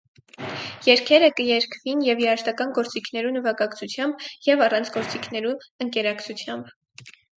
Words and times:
Երգերը 0.85 1.27
կ՛երգուին 1.39 1.99
ե՛ւ 2.13 2.23
երաժշտական 2.23 2.73
գործիքներու 2.77 3.33
նուագակցութեամբ, 3.35 4.25
ե՛ւ 4.55 4.65
առանց 4.69 4.91
գործիքներու 4.97 5.53
ընկերակցութեամբ։ 5.87 6.75